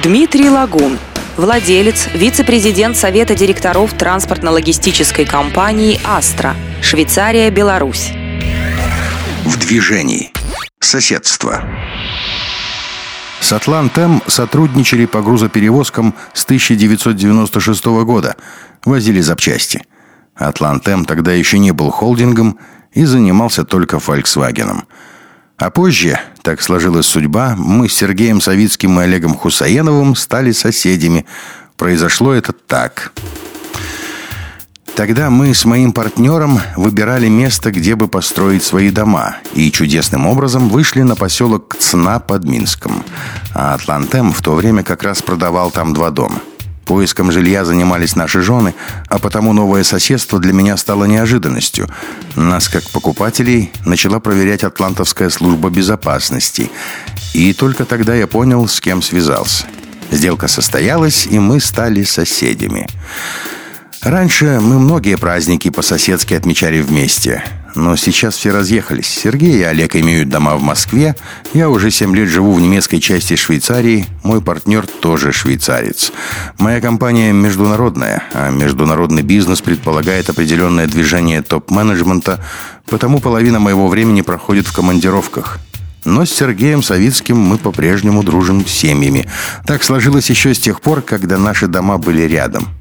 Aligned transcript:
Дмитрий 0.00 0.48
Лагун, 0.48 0.96
владелец, 1.36 2.06
вице-президент 2.14 2.96
Совета 2.96 3.34
директоров 3.34 3.92
транспортно-логистической 3.94 5.26
компании 5.26 6.00
«Астра», 6.04 6.54
Швейцария, 6.80 7.50
Беларусь. 7.50 8.12
В 9.44 9.58
движении. 9.58 10.30
Соседство. 10.78 11.64
С 13.40 13.52
Атлантем 13.52 14.22
сотрудничали 14.28 15.04
по 15.04 15.20
грузоперевозкам 15.20 16.14
с 16.32 16.44
1996 16.44 17.84
года. 18.04 18.36
Возили 18.84 19.20
запчасти. 19.20 19.82
Атлантем 20.36 21.06
тогда 21.06 21.32
еще 21.32 21.58
не 21.58 21.72
был 21.72 21.90
холдингом 21.90 22.60
и 22.92 23.04
занимался 23.04 23.64
только 23.64 23.96
Volkswagen. 23.96 24.84
А 25.58 25.70
позже, 25.70 26.20
так 26.42 26.62
сложилась 26.62 27.06
судьба, 27.06 27.56
мы 27.58 27.88
с 27.88 27.94
Сергеем 27.94 28.40
Савицким 28.40 29.00
и 29.00 29.02
Олегом 29.02 29.34
Хусаеновым 29.34 30.14
стали 30.14 30.52
соседями. 30.52 31.26
Произошло 31.76 32.32
это 32.32 32.52
так. 32.52 33.12
Тогда 34.94 35.30
мы 35.30 35.52
с 35.52 35.64
моим 35.64 35.92
партнером 35.92 36.60
выбирали 36.76 37.28
место, 37.28 37.72
где 37.72 37.96
бы 37.96 38.06
построить 38.06 38.62
свои 38.62 38.90
дома, 38.90 39.36
и 39.52 39.70
чудесным 39.72 40.26
образом 40.26 40.68
вышли 40.68 41.02
на 41.02 41.16
поселок 41.16 41.76
Цна 41.78 42.20
под 42.20 42.44
Минском. 42.44 43.04
А 43.52 43.74
Атлантем 43.74 44.32
в 44.32 44.40
то 44.42 44.54
время 44.54 44.84
как 44.84 45.02
раз 45.02 45.22
продавал 45.22 45.72
там 45.72 45.92
два 45.92 46.10
дома. 46.10 46.40
Поиском 46.88 47.30
жилья 47.30 47.66
занимались 47.66 48.16
наши 48.16 48.40
жены, 48.40 48.74
а 49.08 49.18
потому 49.18 49.52
новое 49.52 49.84
соседство 49.84 50.38
для 50.38 50.54
меня 50.54 50.74
стало 50.78 51.04
неожиданностью. 51.04 51.86
Нас, 52.34 52.70
как 52.70 52.82
покупателей, 52.92 53.70
начала 53.84 54.20
проверять 54.20 54.64
Атлантовская 54.64 55.28
служба 55.28 55.68
безопасности. 55.68 56.70
И 57.34 57.52
только 57.52 57.84
тогда 57.84 58.14
я 58.14 58.26
понял, 58.26 58.66
с 58.66 58.80
кем 58.80 59.02
связался. 59.02 59.66
Сделка 60.10 60.48
состоялась, 60.48 61.26
и 61.26 61.38
мы 61.38 61.60
стали 61.60 62.04
соседями. 62.04 62.88
Раньше 64.00 64.58
мы 64.58 64.78
многие 64.78 65.18
праздники 65.18 65.68
по-соседски 65.68 66.32
отмечали 66.32 66.80
вместе. 66.80 67.44
Но 67.78 67.94
сейчас 67.94 68.34
все 68.34 68.50
разъехались. 68.50 69.06
Сергей 69.06 69.60
и 69.60 69.62
Олег 69.62 69.94
имеют 69.94 70.28
дома 70.28 70.56
в 70.56 70.62
Москве. 70.62 71.14
Я 71.54 71.70
уже 71.70 71.92
7 71.92 72.14
лет 72.16 72.28
живу 72.28 72.52
в 72.52 72.60
немецкой 72.60 72.98
части 72.98 73.36
Швейцарии. 73.36 74.04
Мой 74.24 74.42
партнер 74.42 74.84
тоже 74.84 75.30
швейцарец. 75.30 76.10
Моя 76.58 76.80
компания 76.80 77.32
международная, 77.32 78.24
а 78.34 78.50
международный 78.50 79.22
бизнес 79.22 79.60
предполагает 79.60 80.28
определенное 80.28 80.88
движение 80.88 81.40
топ-менеджмента, 81.40 82.44
потому 82.86 83.20
половина 83.20 83.60
моего 83.60 83.86
времени 83.86 84.22
проходит 84.22 84.66
в 84.66 84.72
командировках. 84.72 85.60
Но 86.04 86.24
с 86.24 86.30
Сергеем 86.30 86.82
Савицким 86.82 87.36
мы 87.36 87.58
по-прежнему 87.58 88.24
дружим 88.24 88.66
семьями. 88.66 89.28
Так 89.64 89.84
сложилось 89.84 90.30
еще 90.30 90.52
с 90.52 90.58
тех 90.58 90.80
пор, 90.80 91.00
когда 91.00 91.38
наши 91.38 91.68
дома 91.68 91.96
были 91.98 92.22
рядом. 92.22 92.77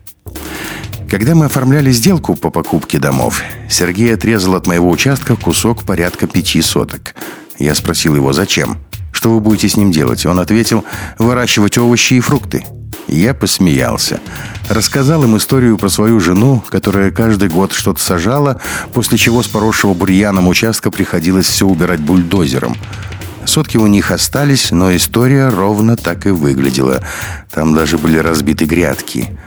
Когда 1.10 1.36
мы 1.36 1.46
оформляли 1.46 1.92
сделку 1.92 2.36
по 2.36 2.50
покупке 2.50 3.00
домов, 3.00 3.42
Сергей 3.70 4.14
отрезал 4.14 4.56
от 4.56 4.68
моего 4.68 4.90
участка 4.90 5.38
кусок 5.38 5.84
порядка 5.84 6.28
пяти 6.28 6.62
соток. 6.62 7.16
Я 7.58 7.76
спросил 7.76 8.16
его, 8.16 8.34
зачем? 8.34 8.78
Что 9.14 9.34
вы 9.34 9.40
будете 9.40 9.70
с 9.70 9.78
ним 9.78 9.92
делать? 9.92 10.26
Он 10.26 10.38
ответил, 10.40 10.84
выращивать 11.18 11.78
овощи 11.78 12.16
и 12.16 12.20
фрукты. 12.20 12.66
Я 13.08 13.34
посмеялся. 13.34 14.20
Рассказал 14.70 15.24
им 15.24 15.38
историю 15.38 15.78
про 15.78 15.88
свою 15.88 16.20
жену, 16.20 16.62
которая 16.70 17.10
каждый 17.12 17.48
год 17.48 17.72
что-то 17.72 18.02
сажала, 18.02 18.60
после 18.94 19.18
чего 19.18 19.42
с 19.42 19.48
поросшего 19.48 19.94
бурьяном 19.94 20.50
участка 20.50 20.92
приходилось 20.92 21.48
все 21.48 21.66
убирать 21.66 22.02
бульдозером. 22.02 22.76
Сотки 23.46 23.78
у 23.78 23.88
них 23.88 24.12
остались, 24.12 24.72
но 24.72 24.94
история 24.94 25.48
ровно 25.48 25.96
так 25.96 26.26
и 26.26 26.32
выглядела. 26.32 27.02
Там 27.50 27.74
даже 27.74 27.98
были 27.98 28.18
разбиты 28.18 28.66
грядки. 28.66 29.38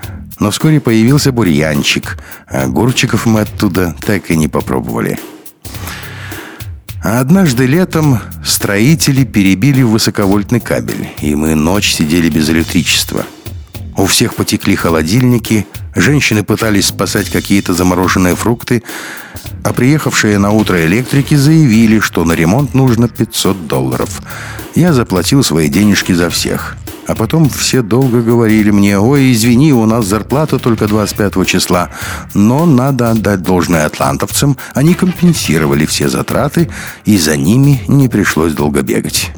Но 0.41 0.50
вскоре 0.50 0.80
появился 0.80 1.33
бурьянчик, 1.33 2.19
а 2.48 2.62
огурчиков 2.62 3.27
мы 3.27 3.42
оттуда 3.42 3.94
так 4.05 4.30
и 4.30 4.36
не 4.36 4.48
попробовали. 4.48 5.19
А 7.03 7.20
однажды 7.20 7.66
летом 7.66 8.20
строители 8.44 9.25
перебили 9.25 9.82
высоковольтный 9.82 10.60
кабель, 10.60 11.09
и 11.20 11.34
мы 11.34 11.54
ночь 11.54 11.92
сидели 11.92 12.28
без 12.28 12.50
электричества. 12.50 13.25
У 13.97 14.06
всех 14.06 14.34
потекли 14.34 14.76
холодильники, 14.76 15.66
женщины 15.94 16.42
пытались 16.42 16.86
спасать 16.86 17.28
какие-то 17.28 17.75
замороженные 17.75 18.34
фрукты, 18.34 18.82
а 19.62 19.75
приехавшие 19.75 20.38
на 20.38 20.53
утро 20.53 20.84
электрики 20.86 21.34
заявили, 21.34 22.00
что 22.00 22.25
на 22.25 22.32
ремонт 22.32 22.72
нужно 22.72 23.09
500 23.09 23.66
долларов. 23.66 24.22
Я 24.75 24.94
заплатил 24.94 25.42
свои 25.42 25.69
денежки 25.69 26.12
за 26.12 26.31
всех. 26.31 26.76
А 27.10 27.16
потом 27.16 27.48
все 27.50 27.82
долго 27.82 28.22
говорили 28.22 28.71
мне, 28.71 28.97
ой, 28.97 29.32
извини, 29.32 29.72
у 29.72 29.84
нас 29.84 30.06
зарплата 30.06 30.60
только 30.60 30.87
25 30.87 31.44
числа. 31.44 31.91
Но 32.34 32.66
надо 32.66 33.10
отдать 33.10 33.43
должное 33.43 33.87
атлантовцам, 33.87 34.56
они 34.75 34.94
компенсировали 34.94 35.87
все 35.87 36.09
затраты, 36.09 36.71
и 37.04 37.19
за 37.19 37.37
ними 37.37 37.82
не 37.88 38.09
пришлось 38.09 38.53
долго 38.53 38.82
бегать. 38.82 39.32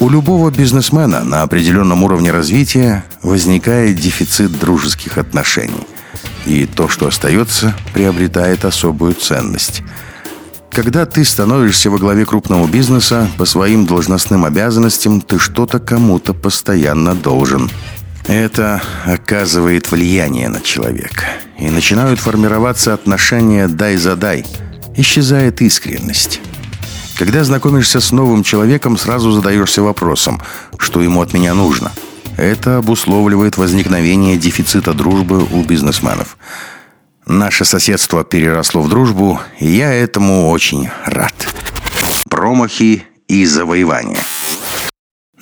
У 0.00 0.08
любого 0.08 0.50
бизнесмена 0.50 1.22
на 1.22 1.42
определенном 1.42 2.02
уровне 2.02 2.32
развития 2.32 3.04
возникает 3.22 3.96
дефицит 3.96 4.58
дружеских 4.58 5.18
отношений. 5.18 5.86
И 6.46 6.64
то, 6.64 6.88
что 6.88 7.08
остается, 7.08 7.74
приобретает 7.92 8.64
особую 8.64 9.12
ценность– 9.12 9.82
когда 10.78 11.06
ты 11.06 11.24
становишься 11.24 11.90
во 11.90 11.98
главе 11.98 12.24
крупного 12.24 12.68
бизнеса, 12.68 13.28
по 13.36 13.46
своим 13.46 13.84
должностным 13.84 14.44
обязанностям 14.44 15.20
ты 15.20 15.36
что-то 15.36 15.80
кому-то 15.80 16.34
постоянно 16.34 17.16
должен. 17.16 17.68
Это 18.28 18.80
оказывает 19.04 19.90
влияние 19.90 20.48
на 20.48 20.60
человека. 20.60 21.24
И 21.58 21.68
начинают 21.68 22.20
формироваться 22.20 22.94
отношения 22.94 23.66
«дай 23.66 23.96
за 23.96 24.14
дай». 24.14 24.46
Исчезает 24.94 25.62
искренность. 25.62 26.40
Когда 27.18 27.42
знакомишься 27.42 27.98
с 27.98 28.12
новым 28.12 28.44
человеком, 28.44 28.96
сразу 28.96 29.32
задаешься 29.32 29.82
вопросом, 29.82 30.40
что 30.78 31.02
ему 31.02 31.20
от 31.22 31.34
меня 31.34 31.54
нужно. 31.54 31.90
Это 32.36 32.76
обусловливает 32.76 33.56
возникновение 33.56 34.36
дефицита 34.36 34.94
дружбы 34.94 35.42
у 35.42 35.64
бизнесменов. 35.64 36.38
Наше 37.28 37.66
соседство 37.66 38.24
переросло 38.24 38.80
в 38.80 38.88
дружбу, 38.88 39.38
и 39.60 39.68
я 39.68 39.92
этому 39.92 40.48
очень 40.48 40.88
рад. 41.04 41.34
Промахи 42.30 43.04
и 43.28 43.44
завоевания. 43.44 44.16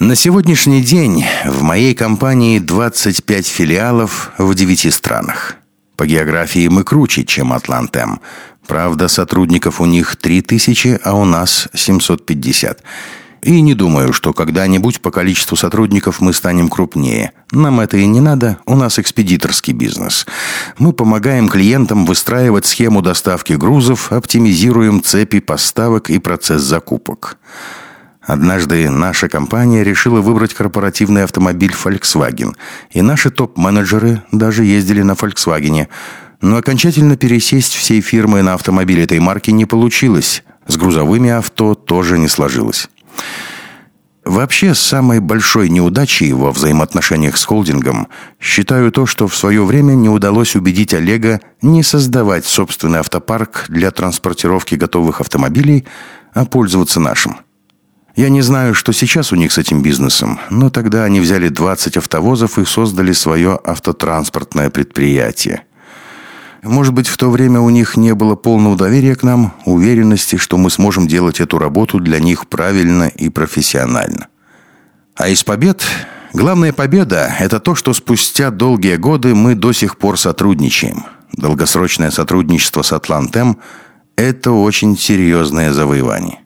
На 0.01 0.17
сегодняшний 0.17 0.83
день 0.83 1.25
в 1.45 1.63
моей 1.63 1.95
компании 1.95 2.59
25 2.59 3.47
филиалов 3.47 4.33
в 4.37 4.53
9 4.53 4.93
странах. 4.93 5.55
По 5.95 6.07
географии 6.07 6.67
мы 6.67 6.83
круче, 6.83 7.25
чем 7.25 7.53
Атлантем. 7.53 8.21
Правда, 8.67 9.07
сотрудников 9.07 9.81
у 9.81 9.87
них 9.87 10.17
3000, 10.17 10.99
а 11.05 11.15
у 11.15 11.25
нас 11.25 11.69
750. 11.73 12.83
И 13.47 13.61
не 13.61 13.75
думаю, 13.75 14.13
что 14.13 14.33
когда-нибудь 14.33 15.01
по 15.01 15.13
количеству 15.13 15.57
сотрудников 15.57 16.21
мы 16.21 16.33
станем 16.33 16.69
крупнее. 16.69 17.31
Нам 17.53 17.79
это 17.79 17.97
и 17.97 18.05
не 18.05 18.19
надо, 18.19 18.59
у 18.67 18.75
нас 18.75 18.99
экспедиторский 18.99 19.73
бизнес. 19.73 20.27
Мы 20.79 20.93
помогаем 20.93 21.49
клиентам 21.49 22.07
выстраивать 22.07 22.67
схему 22.67 23.03
доставки 23.03 23.53
грузов, 23.53 24.11
оптимизируем 24.11 25.01
цепи 25.01 25.39
поставок 25.39 26.11
и 26.11 26.19
процесс 26.19 26.63
закупок. 26.63 27.39
Однажды 28.21 28.91
наша 28.91 29.29
компания 29.29 29.85
решила 29.85 30.21
выбрать 30.21 30.53
корпоративный 30.53 31.23
автомобиль 31.23 31.71
Volkswagen, 31.71 32.57
и 32.91 33.01
наши 33.01 33.31
топ-менеджеры 33.31 34.25
даже 34.33 34.65
ездили 34.65 35.03
на 35.03 35.13
Volkswagen. 35.13 35.87
Но 36.41 36.57
окончательно 36.57 37.17
пересесть 37.17 37.75
всей 37.75 38.01
фирмы 38.01 38.43
на 38.43 38.55
автомобиль 38.55 39.03
этой 39.03 39.21
марки 39.21 39.53
не 39.53 39.67
получилось. 39.67 40.43
С 40.67 40.77
грузовыми 40.77 41.31
авто 41.31 41.77
тоже 41.77 42.19
не 42.19 42.27
сложилось. 42.27 42.89
Вообще, 44.27 44.75
самой 44.75 45.21
большой 45.21 45.69
неудачей 45.69 46.33
во 46.33 46.51
взаимоотношениях 46.51 47.37
с 47.37 47.45
холдингом 47.45 48.09
считаю 48.41 48.91
то, 48.91 49.07
что 49.07 49.29
в 49.29 49.37
свое 49.37 49.65
время 49.65 49.93
не 49.93 50.09
удалось 50.09 50.57
убедить 50.57 50.95
Олега 50.95 51.41
не 51.63 51.85
создавать 51.85 52.45
собственный 52.45 52.99
автопарк 52.99 53.67
для 53.69 53.93
транспортировки 53.93 54.75
готовых 54.75 55.21
автомобилей, 55.21 55.87
а 56.35 56.45
пользоваться 56.45 56.99
нашим. 56.99 57.37
Я 58.17 58.29
не 58.29 58.41
знаю, 58.43 58.75
что 58.75 58.93
сейчас 58.93 59.31
у 59.31 59.37
них 59.37 59.53
с 59.53 59.59
этим 59.59 59.81
бизнесом, 59.81 60.41
но 60.51 60.71
тогда 60.71 61.05
они 61.05 61.21
взяли 61.21 61.49
20 61.49 61.99
автовозов 61.99 62.59
и 62.59 62.65
создали 62.65 63.13
свое 63.13 63.61
автотранспортное 63.63 64.71
предприятие. 64.71 65.63
Может 66.67 66.95
быть, 66.95 67.07
в 67.07 67.17
то 67.17 67.31
время 67.31 67.61
у 67.61 67.71
них 67.71 67.97
не 67.97 68.15
было 68.15 68.35
полного 68.35 68.77
доверия 68.77 69.15
к 69.15 69.23
нам, 69.23 69.55
уверенности, 69.65 70.37
что 70.37 70.57
мы 70.57 70.71
сможем 70.71 71.07
делать 71.07 71.41
эту 71.41 71.59
работу 71.59 72.01
для 72.01 72.19
них 72.19 72.49
правильно 72.49 73.05
и 73.09 73.29
профессионально. 73.29 74.29
А 75.15 75.29
из 75.29 75.43
побед... 75.45 75.83
Главная 76.33 76.75
победа– 76.75 77.35
это 77.41 77.61
то, 77.61 77.75
что 77.75 77.95
спустя 77.95 78.51
долгие 78.51 78.97
годы 78.97 79.35
мы 79.35 79.55
до 79.55 79.73
сих 79.73 79.97
пор 79.97 80.19
сотрудничаем. 80.19 81.07
Долгосрочное 81.33 82.11
сотрудничество 82.11 82.83
с 82.83 82.93
Атлантем– 82.93 83.57
это 84.17 84.51
очень 84.51 84.99
серьезное 84.99 85.73
завоевание. 85.73 86.41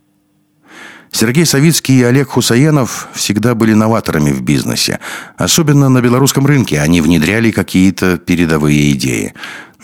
Сергей 1.11 1.45
Савицкий 1.45 1.99
и 1.99 2.05
Олег 2.05 2.29
Хусаенов 2.29 3.09
всегда 3.15 3.57
были 3.57 3.73
новаторами 3.75 4.31
в 4.31 4.43
бизнесе. 4.43 5.01
Особенно 5.37 5.89
на 5.89 6.01
белорусском 6.01 6.47
рынке 6.47 6.81
они 6.81 7.01
внедряли 7.01 7.51
какие-то 7.51 8.17
передовые 8.17 8.93
идеи. 8.93 9.35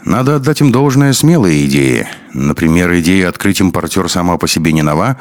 Надо 0.07 0.37
отдать 0.37 0.61
им 0.61 0.71
должное 0.71 1.13
смелые 1.13 1.67
идеи. 1.67 2.07
Например, 2.33 2.95
идея 3.01 3.29
открыть 3.29 3.61
импортер 3.61 4.09
сама 4.09 4.37
по 4.39 4.47
себе 4.47 4.71
не 4.71 4.83
нова, 4.83 5.17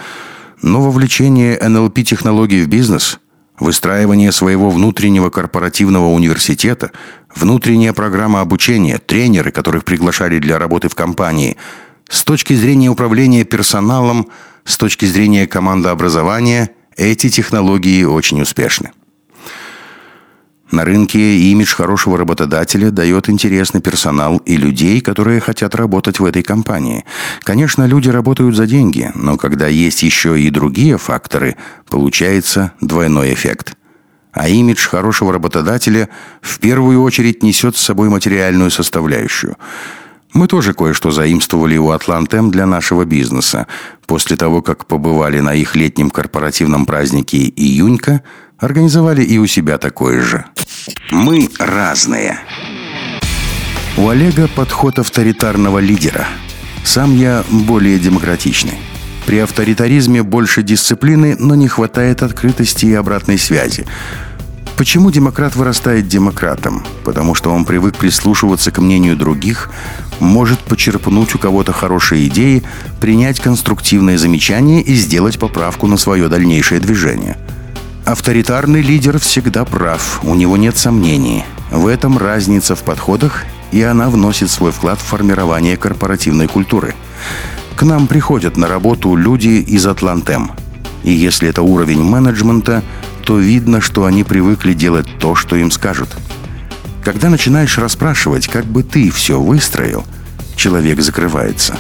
но 0.61 0.79
вовлечение 0.79 1.57
НЛП-технологий 1.59 2.61
в 2.61 2.67
бизнес, 2.67 3.19
выстраивание 3.59 4.31
своего 4.31 4.69
внутреннего 4.69 5.31
корпоративного 5.31 6.09
университета, 6.09 6.91
внутренняя 7.35 7.93
программа 7.93 8.41
обучения, 8.41 8.99
тренеры, 8.99 9.49
которых 9.49 9.85
приглашали 9.85 10.37
для 10.37 10.59
работы 10.59 10.87
в 10.87 10.93
компании. 10.93 11.57
С 12.07 12.23
точки 12.23 12.53
зрения 12.53 12.89
управления 12.89 13.43
персоналом, 13.43 14.27
с 14.65 14.77
точки 14.77 15.05
зрения 15.05 15.47
командообразования, 15.47 16.69
эти 16.95 17.31
технологии 17.31 18.03
очень 18.03 18.39
успешны. 18.39 18.91
На 20.71 20.83
рынке 20.83 21.37
имидж 21.37 21.75
хорошего 21.75 22.17
работодателя 22.17 22.89
дает 22.89 23.29
интересный 23.29 23.81
персонал 23.81 24.37
и 24.37 24.57
людей, 24.57 24.99
которые 24.99 25.39
хотят 25.39 25.75
работать 25.75 26.19
в 26.19 26.25
этой 26.25 26.41
компании. 26.41 27.05
Конечно, 27.43 27.85
люди 27.85 28.09
работают 28.09 28.55
за 28.55 28.65
деньги, 28.65 29.11
но 29.13 29.37
когда 29.37 29.67
есть 29.67 30.01
еще 30.01 30.39
и 30.39 30.49
другие 30.49 30.97
факторы, 30.97 31.55
получается 31.87 32.73
двойной 32.81 33.33
эффект. 33.33 33.77
А 34.31 34.49
имидж 34.49 34.87
хорошего 34.87 35.31
работодателя 35.31 36.09
в 36.41 36.59
первую 36.59 37.01
очередь 37.01 37.43
несет 37.43 37.77
с 37.77 37.81
собой 37.81 38.09
материальную 38.09 38.71
составляющую– 38.71 39.57
мы 40.35 40.49
тоже 40.49 40.73
кое-что 40.73 41.11
заимствовали 41.11 41.77
у 41.77 41.91
Атлантем 41.91 42.51
для 42.51 42.65
нашего 42.65 43.05
бизнеса. 43.05 43.67
После 44.05 44.35
того, 44.35 44.61
как 44.61 44.85
побывали 44.85 45.39
на 45.39 45.53
их 45.55 45.77
летнем 45.77 46.09
корпоративном 46.09 46.85
празднике 46.85 47.37
«Июнька», 47.37 48.21
организовали 48.57 49.23
и 49.23 49.37
у 49.37 49.47
себя 49.47 49.77
такое 49.77 50.21
же. 50.21 50.45
Мы 51.11 51.49
разные. 51.59 52.39
У 53.97 54.09
Олега 54.09 54.47
подход 54.47 54.99
авторитарного 54.99 55.79
лидера. 55.79 56.27
Сам 56.83 57.15
я 57.15 57.43
более 57.49 57.97
демократичный. 57.99 58.77
При 59.25 59.39
авторитаризме 59.39 60.21
больше 60.21 60.61
дисциплины, 60.61 61.35
но 61.39 61.55
не 61.55 61.67
хватает 61.67 62.21
открытости 62.21 62.85
и 62.85 62.93
обратной 62.93 63.37
связи. 63.37 63.85
Почему 64.77 65.09
демократ 65.09 65.55
вырастает 65.55 66.07
демократом? 66.07 66.83
Потому 67.05 67.33
что 67.33 67.51
он 67.51 67.63
привык 67.63 67.95
прислушиваться 67.95 68.71
к 68.71 68.79
мнению 68.79 69.15
других, 69.15 69.71
может 70.19 70.59
почерпнуть 70.59 71.33
у 71.33 71.39
кого-то 71.39 71.71
хорошие 71.71 72.27
идеи, 72.27 72.61
принять 72.99 73.39
конструктивное 73.39 74.17
замечание 74.17 74.81
и 74.81 74.93
сделать 74.93 75.39
поправку 75.39 75.87
на 75.87 75.97
свое 75.97 76.27
дальнейшее 76.27 76.81
движение. 76.81 77.37
Авторитарный 78.05 78.83
лидер 78.83 79.17
всегда 79.17 79.65
прав, 79.65 80.19
у 80.23 80.35
него 80.35 80.57
нет 80.57 80.77
сомнений. 80.77 81.43
В 81.71 81.87
этом 81.87 82.19
разница 82.19 82.75
в 82.75 82.83
подходах, 82.83 83.45
и 83.71 83.81
она 83.81 84.11
вносит 84.11 84.51
свой 84.51 84.71
вклад 84.71 84.99
в 84.99 85.03
формирование 85.03 85.75
корпоративной 85.75 86.47
культуры. 86.47 86.93
К 87.75 87.81
нам 87.81 88.05
приходят 88.05 88.57
на 88.57 88.67
работу 88.67 89.15
люди 89.15 89.47
из 89.47 89.87
Атлантем. 89.87 90.51
И 91.03 91.11
если 91.11 91.49
это 91.49 91.63
уровень 91.63 92.03
менеджмента, 92.03 92.83
то 93.23 93.39
видно, 93.39 93.81
что 93.81 94.05
они 94.05 94.23
привыкли 94.23 94.73
делать 94.73 95.07
то, 95.19 95.33
что 95.33 95.55
им 95.55 95.71
скажут. 95.71 96.09
Когда 97.03 97.29
начинаешь 97.29 97.79
расспрашивать, 97.79 98.47
как 98.47 98.65
бы 98.65 98.83
ты 98.83 99.09
все 99.09 99.41
выстроил, 99.41 100.05
человек 100.55 101.01
закрывается. 101.01 101.75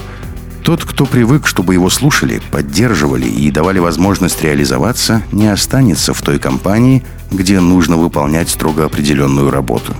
Тот, 0.65 0.83
кто 0.83 1.05
привык, 1.05 1.45
чтобы 1.45 1.75
его 1.75 1.91
слушали, 1.91 2.41
поддерживали 2.49 3.27
и 3.27 3.51
давали 3.51 3.77
возможность 3.77 4.41
реализоваться, 4.41 5.21
не 5.31 5.45
останется 5.45 6.11
в 6.15 6.23
той 6.23 6.39
компании, 6.39 7.05
где 7.29 7.59
нужно 7.59 7.97
выполнять 7.97 8.49
строго 8.49 8.83
определенную 8.83 9.51
работу. 9.51 9.95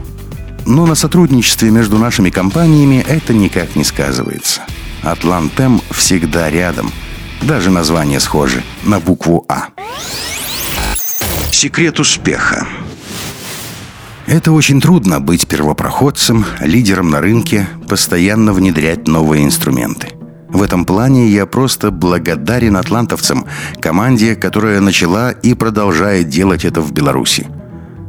Но 0.66 0.88
на 0.88 0.96
сотрудничестве 0.96 1.70
между 1.70 2.00
нашими 2.00 2.32
компаниями 2.32 3.06
это 3.08 3.32
никак 3.32 3.76
не 3.76 3.84
сказывается. 3.84 4.62
Атлантем 5.04 5.82
всегда 5.92 6.50
рядом. 6.50 6.92
Даже 7.44 7.70
название 7.70 8.20
схоже 8.20 8.64
на 8.84 9.00
букву 9.00 9.46
«А». 9.48 9.68
Секрет 11.52 12.00
успеха. 12.00 12.68
Это 14.26 14.52
очень 14.52 14.82
трудно 14.82 15.20
быть 15.20 15.46
первопроходцем, 15.46 16.44
лидером 16.60 17.12
на 17.12 17.22
рынке, 17.22 17.68
постоянно 17.88 18.52
внедрять 18.52 19.08
новые 19.08 19.44
инструменты. 19.46 20.08
В 20.56 20.62
этом 20.62 20.86
плане 20.86 21.28
я 21.28 21.46
просто 21.46 21.92
благодарен 21.92 22.78
атлантовцам, 22.78 23.46
команде, 23.82 24.38
которая 24.38 24.80
начала 24.80 25.32
и 25.32 25.54
продолжает 25.54 26.30
делать 26.30 26.64
это 26.64 26.80
в 26.80 26.94
Беларуси. 26.94 27.46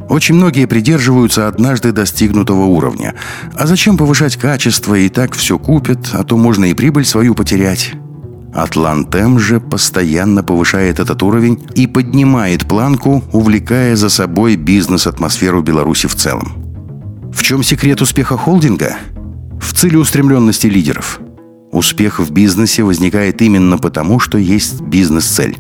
Очень 0.08 0.36
многие 0.36 0.66
придерживаются 0.66 1.48
однажды 1.48 1.90
достигнутого 1.90 2.66
уровня. 2.66 3.16
А 3.56 3.66
зачем 3.66 3.96
повышать 3.96 4.36
качество, 4.36 4.94
и 4.94 5.08
так 5.08 5.34
все 5.34 5.58
купят, 5.58 6.10
а 6.12 6.22
то 6.22 6.36
можно 6.36 6.66
и 6.66 6.74
прибыль 6.74 7.04
свою 7.04 7.34
потерять. 7.34 7.94
Атлантем 8.54 9.40
же 9.40 9.58
постоянно 9.58 10.44
повышает 10.44 11.00
этот 11.00 11.24
уровень 11.24 11.66
и 11.74 11.88
поднимает 11.88 12.68
планку, 12.68 13.24
увлекая 13.32 13.96
за 13.96 14.08
собой 14.08 14.54
бизнес-атмосферу 14.54 15.62
Беларуси 15.62 16.06
в 16.06 16.14
целом. 16.14 16.52
В 17.34 17.42
чем 17.42 17.64
секрет 17.64 18.00
успеха 18.02 18.36
холдинга? 18.36 18.94
В 19.60 19.72
целеустремленности 19.72 20.68
лидеров. 20.68 21.20
Успех 21.76 22.20
в 22.20 22.30
бизнесе 22.30 22.84
возникает 22.84 23.42
именно 23.42 23.76
потому, 23.76 24.18
что 24.18 24.38
есть 24.38 24.80
бизнес-цель. 24.80 25.58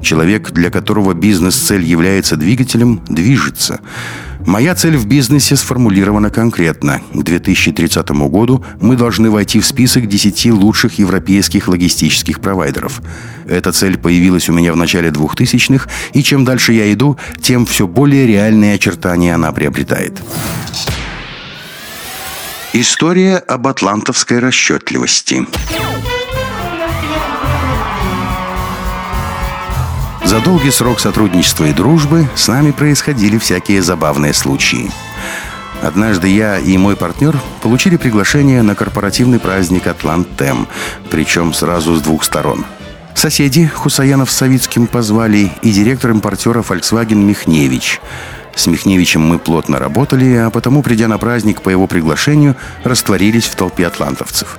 Человек, 0.00 0.52
для 0.52 0.70
которого 0.70 1.12
бизнес-цель 1.12 1.82
является 1.82 2.36
двигателем, 2.36 3.00
движется– 3.08 3.80
Моя 4.46 4.74
цель 4.74 4.96
в 4.96 5.06
бизнесе 5.06 5.54
сформулирована 5.54 6.30
конкретно. 6.30 7.02
К 7.12 7.22
2030 7.22 8.10
году 8.10 8.64
мы 8.80 8.96
должны 8.96 9.30
войти 9.30 9.60
в 9.60 9.66
список 9.66 10.08
10 10.08 10.46
лучших 10.52 10.98
европейских 10.98 11.68
логистических 11.68 12.40
провайдеров. 12.40 13.02
Эта 13.46 13.70
цель 13.70 13.98
появилась 13.98 14.48
у 14.48 14.52
меня 14.52 14.72
в 14.72 14.76
начале 14.76 15.10
2000-х, 15.10 15.90
и 16.14 16.22
чем 16.22 16.44
дальше 16.44 16.72
я 16.72 16.90
иду, 16.92 17.18
тем 17.42 17.66
все 17.66 17.86
более 17.86 18.26
реальные 18.26 18.74
очертания 18.74 19.34
она 19.34 19.52
приобретает. 19.52 20.20
История 22.72 23.38
об 23.38 23.66
атлантовской 23.66 24.38
расчетливости. 24.38 25.44
За 30.24 30.38
долгий 30.38 30.70
срок 30.70 31.00
сотрудничества 31.00 31.64
и 31.64 31.72
дружбы 31.72 32.28
с 32.36 32.46
нами 32.46 32.70
происходили 32.70 33.38
всякие 33.38 33.82
забавные 33.82 34.32
случаи. 34.32 34.88
Однажды 35.82 36.28
я 36.28 36.60
и 36.60 36.78
мой 36.78 36.94
партнер 36.94 37.36
получили 37.60 37.96
приглашение 37.96 38.62
на 38.62 38.76
корпоративный 38.76 39.40
праздник 39.40 39.88
«Атлант-Тем», 39.88 40.68
причем 41.10 41.52
сразу 41.52 41.96
с 41.96 42.00
двух 42.00 42.22
сторон. 42.22 42.64
Соседи 43.16 43.66
Хусаянов 43.66 44.30
с 44.30 44.36
Савицким 44.36 44.86
позвали 44.86 45.50
и 45.62 45.72
директор 45.72 46.12
импортера 46.12 46.62
Volkswagen 46.62 47.16
Михневич. 47.16 48.00
С 48.60 48.66
Михневичем 48.66 49.22
мы 49.22 49.38
плотно 49.38 49.78
работали, 49.78 50.34
а 50.34 50.50
потому, 50.50 50.82
придя 50.82 51.08
на 51.08 51.18
праздник 51.18 51.62
по 51.62 51.70
его 51.70 51.86
приглашению, 51.86 52.56
растворились 52.84 53.46
в 53.46 53.54
толпе 53.54 53.86
атлантовцев. 53.86 54.58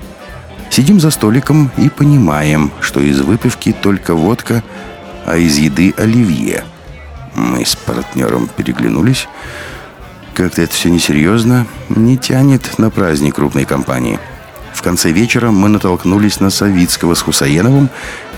Сидим 0.70 1.00
за 1.00 1.12
столиком 1.12 1.70
и 1.78 1.90
понимаем, 1.90 2.72
что 2.82 3.00
из 3.00 3.22
выпивки 3.22 3.72
только 3.72 4.16
водка– 4.16 4.64
а 5.26 5.38
из 5.38 5.58
еды 5.58 5.94
оливье. 5.98 6.64
Мы 7.36 7.66
с 7.66 7.76
партнером 7.76 8.48
переглянулись. 8.48 9.28
Как-то 10.34 10.62
это 10.62 10.74
все 10.74 10.90
несерьезно, 10.90 11.68
не 11.90 12.18
тянет 12.18 12.78
на 12.80 12.90
праздник 12.90 13.36
крупной 13.36 13.66
компании. 13.66 14.20
В 14.74 14.82
конце 14.82 15.12
вечера 15.12 15.52
мы 15.52 15.70
натолкнулись 15.70 16.40
на 16.40 16.50
Савицкого 16.50 17.14
с 17.14 17.22
Хусаеновым 17.22 17.90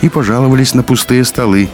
и 0.01 0.10
пожаловались 0.10 0.74
на 0.74 0.84
пустые 0.84 1.24
столы, 1.24 1.70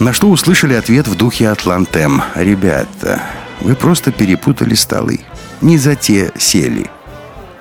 на 0.00 0.12
что 0.12 0.28
услышали 0.28 0.74
ответ 0.74 1.08
в 1.08 1.16
духе 1.16 1.48
Атлантем. 1.48 2.22
«Ребята, 2.34 3.22
вы 3.60 3.74
просто 3.74 4.12
перепутали 4.12 4.74
столы. 4.74 5.20
Не 5.60 5.78
за 5.78 5.94
те 5.94 6.32
сели». 6.38 6.90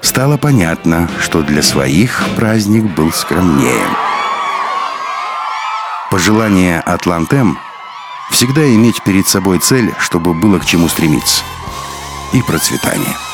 Стало 0.02 0.38
понятно, 0.38 1.10
что 1.22 1.42
для 1.42 1.62
своих 1.62 2.24
праздник 2.36 2.84
был 2.84 3.12
скромнее. 3.14 3.86
Пожелание 6.12 6.82
Атлантем– 6.82 7.58
всегда 8.32 8.66
иметь 8.76 9.02
перед 9.04 9.28
собой 9.28 9.60
цель, 9.60 9.94
чтобы 10.00 10.34
было 10.34 10.60
к 10.60 10.66
чему 10.66 10.90
стремиться. 10.90 11.44
И 12.34 12.42
процветание– 12.42 13.16